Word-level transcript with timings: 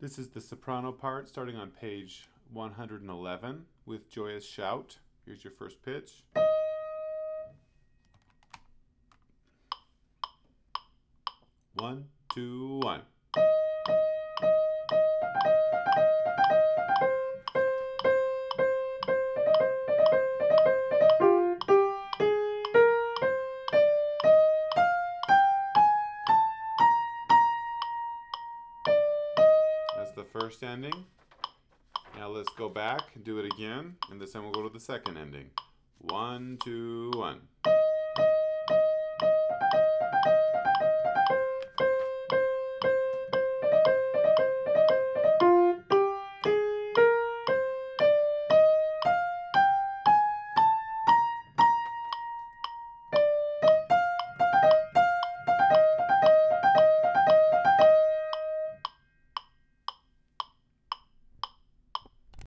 This 0.00 0.18
is 0.18 0.30
the 0.30 0.40
soprano 0.40 0.92
part 0.92 1.28
starting 1.28 1.56
on 1.56 1.72
page 1.72 2.26
111 2.54 3.66
with 3.84 4.08
Joyous 4.08 4.46
Shout. 4.46 4.96
Here's 5.26 5.44
your 5.44 5.50
first 5.50 5.82
pitch. 5.82 6.24
One, 11.74 12.06
two, 12.34 12.80
one. 12.82 13.02
That's 30.10 30.28
the 30.32 30.40
first 30.40 30.64
ending. 30.64 31.04
Now 32.16 32.30
let's 32.30 32.48
go 32.58 32.68
back 32.68 33.02
and 33.14 33.22
do 33.22 33.38
it 33.38 33.44
again, 33.44 33.94
and 34.10 34.20
this 34.20 34.32
time 34.32 34.42
we'll 34.42 34.50
go 34.52 34.66
to 34.66 34.68
the 34.68 34.80
second 34.80 35.16
ending. 35.16 35.50
One, 35.98 36.58
two, 36.64 37.12
one. 37.14 37.42